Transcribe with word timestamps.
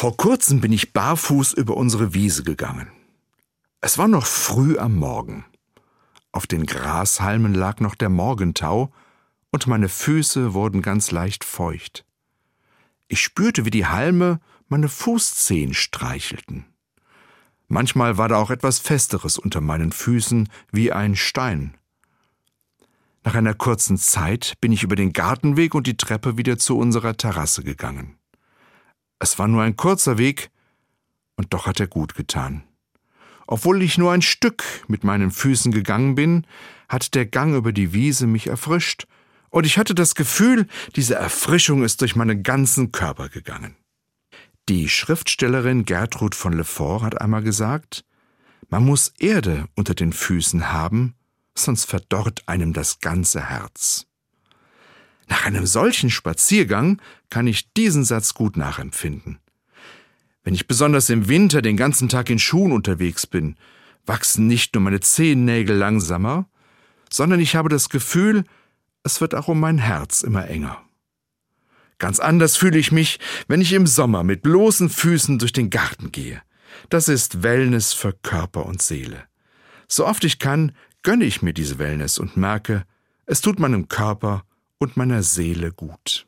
Vor 0.00 0.16
kurzem 0.16 0.60
bin 0.60 0.70
ich 0.70 0.92
barfuß 0.92 1.54
über 1.54 1.76
unsere 1.76 2.14
Wiese 2.14 2.44
gegangen. 2.44 2.86
Es 3.80 3.98
war 3.98 4.06
noch 4.06 4.26
früh 4.26 4.78
am 4.78 4.94
Morgen. 4.94 5.44
Auf 6.30 6.46
den 6.46 6.66
Grashalmen 6.66 7.52
lag 7.52 7.80
noch 7.80 7.96
der 7.96 8.08
Morgentau, 8.08 8.92
und 9.50 9.66
meine 9.66 9.88
Füße 9.88 10.54
wurden 10.54 10.82
ganz 10.82 11.10
leicht 11.10 11.42
feucht. 11.42 12.04
Ich 13.08 13.20
spürte, 13.20 13.64
wie 13.64 13.70
die 13.70 13.86
Halme 13.86 14.38
meine 14.68 14.88
Fußzehen 14.88 15.74
streichelten. 15.74 16.64
Manchmal 17.66 18.18
war 18.18 18.28
da 18.28 18.36
auch 18.36 18.50
etwas 18.50 18.78
Festeres 18.78 19.36
unter 19.36 19.60
meinen 19.60 19.90
Füßen, 19.90 20.48
wie 20.70 20.92
ein 20.92 21.16
Stein. 21.16 21.76
Nach 23.24 23.34
einer 23.34 23.54
kurzen 23.54 23.96
Zeit 23.96 24.54
bin 24.60 24.70
ich 24.70 24.84
über 24.84 24.94
den 24.94 25.12
Gartenweg 25.12 25.74
und 25.74 25.88
die 25.88 25.96
Treppe 25.96 26.38
wieder 26.38 26.56
zu 26.56 26.78
unserer 26.78 27.16
Terrasse 27.16 27.64
gegangen. 27.64 28.17
Es 29.18 29.38
war 29.38 29.48
nur 29.48 29.62
ein 29.62 29.76
kurzer 29.76 30.18
Weg, 30.18 30.50
und 31.36 31.52
doch 31.54 31.66
hat 31.66 31.80
er 31.80 31.86
gut 31.86 32.14
getan. 32.14 32.64
Obwohl 33.46 33.82
ich 33.82 33.96
nur 33.96 34.12
ein 34.12 34.22
Stück 34.22 34.64
mit 34.88 35.04
meinen 35.04 35.30
Füßen 35.30 35.72
gegangen 35.72 36.14
bin, 36.14 36.46
hat 36.88 37.14
der 37.14 37.26
Gang 37.26 37.54
über 37.54 37.72
die 37.72 37.92
Wiese 37.92 38.26
mich 38.26 38.46
erfrischt, 38.46 39.06
und 39.50 39.64
ich 39.64 39.78
hatte 39.78 39.94
das 39.94 40.14
Gefühl, 40.14 40.66
diese 40.94 41.14
Erfrischung 41.14 41.82
ist 41.82 42.02
durch 42.02 42.16
meinen 42.16 42.42
ganzen 42.42 42.92
Körper 42.92 43.30
gegangen. 43.30 43.76
Die 44.68 44.90
Schriftstellerin 44.90 45.86
Gertrud 45.86 46.34
von 46.34 46.52
Lefort 46.52 47.02
hat 47.02 47.20
einmal 47.22 47.42
gesagt, 47.42 48.04
man 48.68 48.84
muss 48.84 49.14
Erde 49.18 49.66
unter 49.74 49.94
den 49.94 50.12
Füßen 50.12 50.70
haben, 50.70 51.14
sonst 51.54 51.86
verdorrt 51.86 52.42
einem 52.46 52.74
das 52.74 53.00
ganze 53.00 53.48
Herz. 53.48 54.07
Nach 55.28 55.44
einem 55.44 55.66
solchen 55.66 56.10
Spaziergang 56.10 57.00
kann 57.30 57.46
ich 57.46 57.72
diesen 57.74 58.04
Satz 58.04 58.34
gut 58.34 58.56
nachempfinden. 58.56 59.38
Wenn 60.42 60.54
ich 60.54 60.66
besonders 60.66 61.10
im 61.10 61.28
Winter 61.28 61.60
den 61.60 61.76
ganzen 61.76 62.08
Tag 62.08 62.30
in 62.30 62.38
Schuhen 62.38 62.72
unterwegs 62.72 63.26
bin, 63.26 63.56
wachsen 64.06 64.46
nicht 64.46 64.74
nur 64.74 64.82
meine 64.82 65.00
Zehennägel 65.00 65.76
langsamer, 65.76 66.48
sondern 67.10 67.40
ich 67.40 67.56
habe 67.56 67.68
das 67.68 67.90
Gefühl, 67.90 68.44
es 69.02 69.20
wird 69.20 69.34
auch 69.34 69.48
um 69.48 69.60
mein 69.60 69.78
Herz 69.78 70.22
immer 70.22 70.48
enger. 70.48 70.82
Ganz 71.98 72.20
anders 72.20 72.56
fühle 72.56 72.78
ich 72.78 72.92
mich, 72.92 73.18
wenn 73.48 73.60
ich 73.60 73.72
im 73.72 73.86
Sommer 73.86 74.22
mit 74.22 74.42
bloßen 74.42 74.88
Füßen 74.88 75.38
durch 75.38 75.52
den 75.52 75.68
Garten 75.68 76.12
gehe. 76.12 76.40
Das 76.88 77.08
ist 77.08 77.42
Wellness 77.42 77.92
für 77.92 78.12
Körper 78.12 78.66
und 78.66 78.80
Seele. 78.80 79.24
So 79.88 80.06
oft 80.06 80.24
ich 80.24 80.38
kann, 80.38 80.72
gönne 81.02 81.24
ich 81.24 81.42
mir 81.42 81.52
diese 81.52 81.78
Wellness 81.78 82.18
und 82.18 82.36
merke, 82.36 82.84
es 83.26 83.40
tut 83.40 83.58
meinem 83.58 83.88
Körper 83.88 84.44
und 84.78 84.96
meiner 84.96 85.22
Seele 85.22 85.72
gut. 85.72 86.27